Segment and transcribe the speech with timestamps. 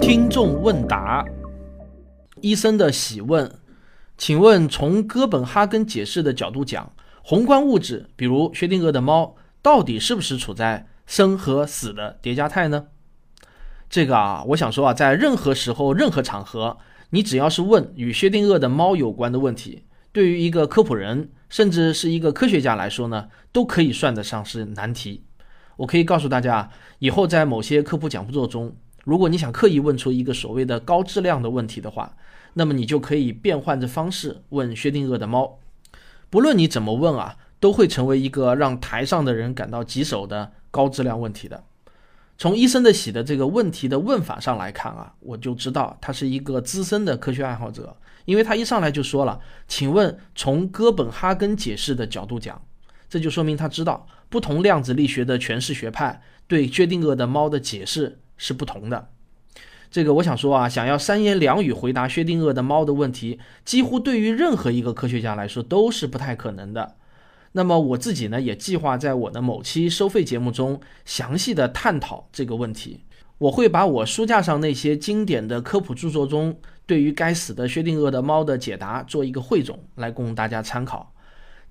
[0.00, 1.24] 听众问答：
[2.40, 3.50] 医生的喜问，
[4.16, 6.92] 请问从哥本哈根解释的角度讲，
[7.22, 12.86] 宏观物质，比如薛定谔的猫，到底是不是处在生和死的叠加态呢？
[13.90, 16.78] 这个啊，我想说啊，在任何时候、任何场合，
[17.10, 25.24] 你只要是问与薛定谔的猫有关的问题，对于一个科普人，甚至是一个科学家来说呢，都可以算得上是难题。
[25.82, 26.70] 我可以告诉大家，
[27.00, 28.72] 以后在某些科普讲座中，
[29.02, 32.14] 如果你想刻意问出一个所谓的高质量的问题的话，
[32.52, 35.58] 那么你就可以变换着方式问薛定谔的猫。
[36.30, 41.64] 不论你怎么问啊，都会成为一个让台上的人感到棘手的高质量问题的。
[42.38, 52.62] 从医生的喜的这个问题的问法上来看啊，我就知道他是一个资深的科学爱好者，因为他一上来就说了：“请问从哥本哈根解释的角度讲，
[53.12, 59.10] 这就说明他知道不同量子力学的诠释学派对薛定谔的猫的解释是不同的。”
[59.92, 66.96] 这个我想说啊，想要三言两语回答薛定谔的猫的问题，几乎对于任何一个科学家来说都是不太可能的。
[67.52, 73.00] 那么我自己呢，也计划在我的某期收费节目中详细的探讨这个问题。
[73.36, 81.11] 我会把我书架上那些经典的科普著作中对于该死的薛定谔的猫的解答做一个汇总，来供大家参考。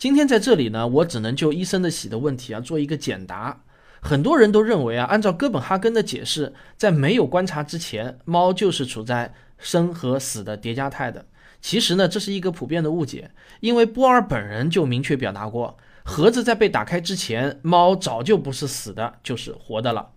[0.01, 3.61] 今天在这里呢，我只能就医生的喜的问题啊做一个简答。
[4.01, 11.27] 很多人都认为啊，按照哥本哈根的解释，在没有观察之前，猫就是处在生和死的叠加态的。
[11.61, 13.29] 其实呢，这是一个普遍的误解，
[13.59, 20.09] 因为波尔本人就明确表达过，盒子在被打开之前，猫早就不是死的，就是活的了。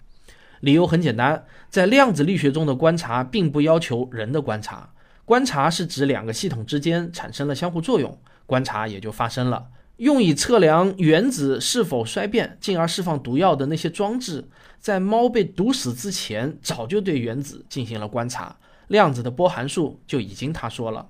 [0.61, 4.95] 理由很简单，在量子力学中的观察并不要求人的观察，
[5.27, 9.69] 观察是指两个系统之间产生了相互作用，观察也就发生了。
[9.98, 14.48] 用以测量原子是否衰变，进而释放毒药的那些装置，
[14.81, 18.56] 在猫被毒死之前，早就对原子进行了观察，
[18.89, 21.09] 量子的波函数就已经他说了。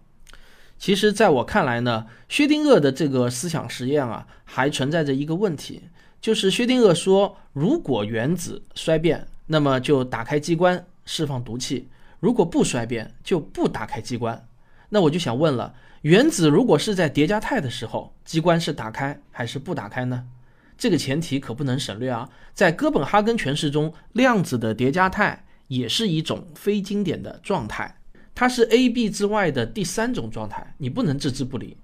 [0.77, 5.85] 其实，在我看来呢，薛定谔的这个思想实验啊，还存在着一个问题，
[6.21, 11.89] 就是薛定谔说，如果原子衰变，那么就打开机关释放毒气；
[12.21, 14.47] 如果不衰变，就不打开机关。
[14.95, 15.75] 那我就想问了。
[16.03, 20.27] 原子如果是在叠加态的时候，机关是打开还是不打开呢？
[20.79, 22.31] 这个前提可不能省略啊！
[22.53, 27.97] 在哥本哈根诠释中，量子的叠加态也是一种非经典的状态，
[28.37, 31.77] 它是 A、B 之外的第三种状态，你不能置之不理。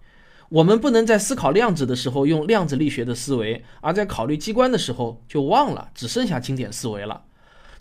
[0.50, 7.25] 我们不能在思考量子的时候用量子力学的思维，而在考虑机关的时候就忘了，只剩下经典思维了。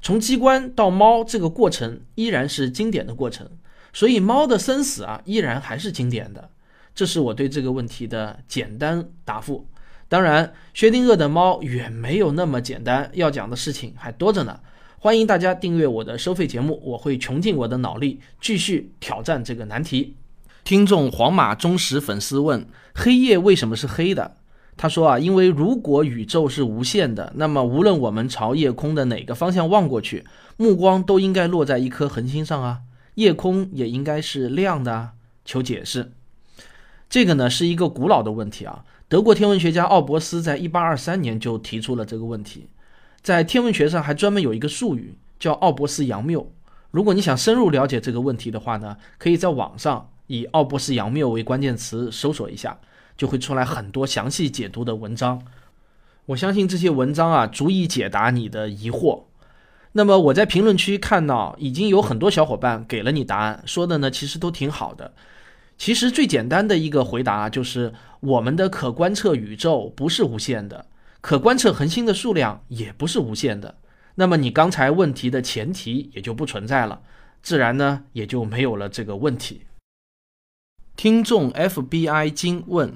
[0.01, 3.47] 从机关到猫这个过程依然是经典的过程。
[3.93, 6.49] 所以猫的生死啊，依然还是经典的，
[6.93, 9.67] 这是我对这个问题的简单答复。
[10.07, 14.59] 当然，薛定谔的猫远没有那么简单，要讲的事情还多着呢。
[14.97, 20.15] 欢迎大家订阅我的收费节目，我会穷尽我的脑力继续挑战这个难题。
[20.63, 24.37] 听众皇马忠实粉丝问：黑夜为什么是黑的？
[24.75, 30.25] 他说啊，因为如果宇宙是无限的，那么无论我们朝夜空的哪个方向望过去，
[30.57, 32.79] 目光都应该落在一颗恒星上啊。
[33.19, 35.11] 夜空也应该是亮的，
[35.43, 36.13] 求解释。
[37.09, 38.85] 这个呢是一个古老的问题啊。
[39.09, 42.67] 德国天文学家奥伯斯在1823年就提出了这个问题，
[43.21, 46.49] 在天文学上还专门有一个术语叫奥伯斯杨谬。
[46.91, 52.79] 如果你想深入了解这个问题的话呢，可以在网上以奥伯斯杨谬为关键词搜索一下，
[53.17, 55.41] 就会出来很多详细解读的文章。
[56.27, 59.23] 我相信这些文章啊，足以解答你的疑惑。
[59.93, 65.13] 那么我在评论区看到已经有很多小伙伴给了你答案，说的呢其实都挺好的。
[65.77, 70.85] 其实最简单的一个回答就是，我们的可观测宇宙不是无限的，
[71.21, 73.77] 可观测恒星的数量也不是无限的。
[74.15, 77.01] 那么你刚才问题的前提也就不存在了，
[77.41, 79.61] 自然呢也就没有了这个问题。
[80.95, 82.93] 听众 FBI 金问。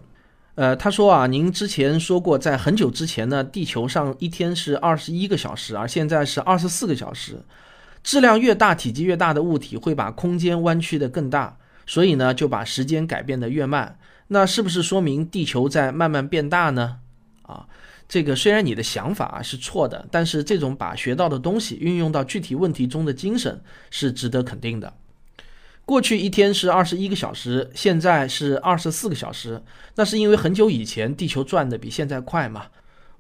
[0.56, 7.44] 呃，他说啊，您之前说过，在很久之前呢，地球上一天是二十一个小时，而现在是二十四个小时。
[8.03, 11.58] 质量越大、体积越大的物体会把空间弯曲的更大，
[11.88, 13.97] 所以呢，就把时间改变的越慢。
[14.28, 16.97] 那是不是说明地球在慢慢变大呢？
[17.44, 17.66] 啊，
[18.08, 23.59] 这个虽然你的想法是错的，但是这种把学到的东西运用到具体问题中的精神
[23.90, 24.94] 是值得肯定的。
[25.85, 29.62] 过去一天是二十一个小时，现在是二十四个小时。
[29.96, 32.68] 那是因为很久以前地球转的比现在快嘛？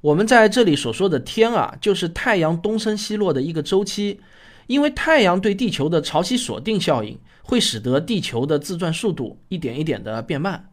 [0.01, 4.21] 我们在这里所说的天啊，就是太阳东升西落的一个周期。
[4.67, 10.69] 因为太阳对地球的潮汐锁定效应，会使得地球的自转速度一点一点的变慢。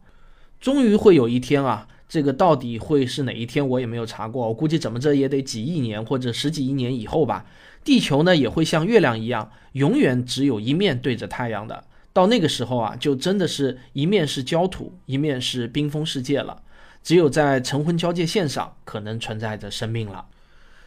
[0.61, 4.45] 终于会有一天啊，这个到底会是哪一天，我也没有查过。
[4.45, 7.45] 我估计怎么着也得几亿年或者十几亿年以后吧。
[7.85, 11.85] 地球呢也会像月亮一样，永远只有一面对着太阳的。
[12.11, 16.61] 到那个时候啊，就真的是一面是焦土，一面是冰封世界了。
[17.01, 20.25] 只有在晨昏交界线上，可能存在着生命了。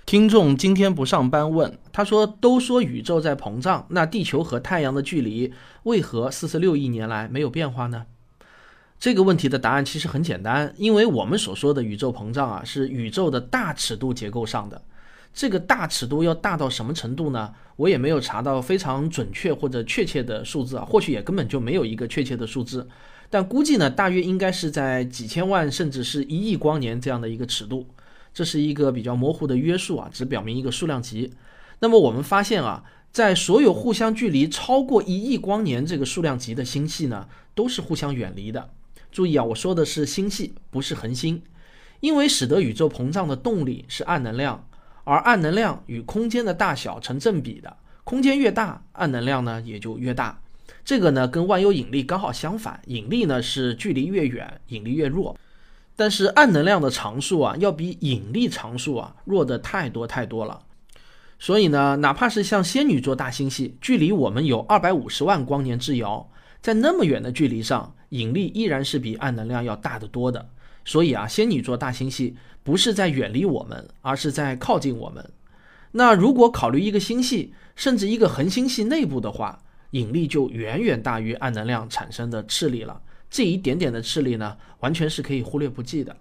[0.05, 5.55] 听众今天不上班问，他说：“都说宇宙在膨胀，那地球和太阳的距离
[5.85, 8.05] 为何四十六亿年来没有变化呢？”
[9.05, 14.81] 这个问题的答案其实很简单，因为我们所说的宇宙膨胀啊，是宇宙的大尺度结构上的。
[15.35, 17.53] 这个大尺度要大到什么程度呢？
[17.77, 22.89] 我也没有查到非常准确或者确切的数字啊，或许也根本就没有一个确切的数字。
[23.29, 27.87] 但估计呢，大约应该是在几千万甚至是一亿光年这样的一个尺度，
[28.33, 31.35] 这是一个比较模糊的约束啊，只表明一个数量级。
[31.81, 38.71] 那么我们发现啊，在所有互相距离超过一亿光年这个数量级的星系呢，都是互相远离的。
[39.15, 41.41] 注意啊，我说的是星系，不是恒星，
[42.01, 44.67] 因为使得宇宙膨胀的动力是暗能量，
[45.05, 50.41] 而暗能量与空间的大小成正比的，空间越大，暗能量呢也就越大。
[50.85, 55.39] 这个呢跟万有引力刚好相反，引力呢是距离越远，引力越弱。
[55.95, 60.61] 但是暗能量的常数啊，要比引力常数啊弱的太多太多了。
[61.39, 66.29] 所以呢，哪怕是像仙女座大星系，距离我们有二百五十万光年之遥，
[66.61, 70.49] 在那么远的距离上，引力依然是比暗能量要大得多的。
[70.85, 75.31] 所以啊，仙女座大星系不是在远离我们，而是在靠近我们。
[75.93, 83.01] 那如果考虑一个星系，甚至一个恒星系内部的话，引力就远远大于暗能量产生的斥力了，
[83.31, 86.17] 这一点点的斥力呢，完全是可以忽略不计的。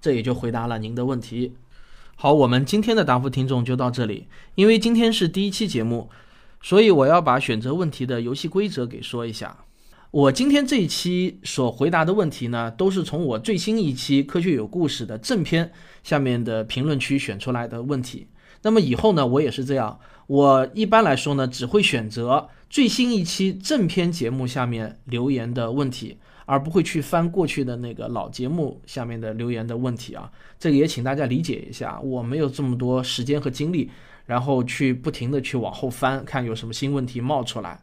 [0.00, 1.54] 这也就回答了您的问题。
[2.16, 4.28] 好，我们今天的答复听众就到这里。
[4.54, 6.08] 因为今天是第一期节目，
[6.62, 9.65] 所以我要把选择问题的游戏规则给说一下。
[10.12, 15.72] 我今天这一期所回答的问题呢，都是从我最新一期《科学有故事》的正片
[16.04, 18.28] 下面的评论区选出来的问题。
[18.62, 19.98] 那么以后呢，我也是这样。
[20.28, 30.30] 我一般来说呢，只会选择最新一期正片节目下面留言的问题，而不会去翻过去的那个老节目下面的留言的问题啊。
[30.58, 33.90] 这个也请大家理解一下，我没有这么多时间和精力，
[34.24, 37.82] 然后去不停的去往后翻，看有什么新问题冒出来。